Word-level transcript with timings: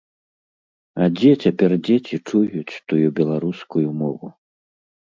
А 1.01 1.05
дзе 1.17 1.31
цяпер 1.43 1.71
дзеці 1.85 2.21
чуюць 2.29 2.81
тую 2.95 3.05
беларускую 3.23 3.89
мову? 4.05 4.27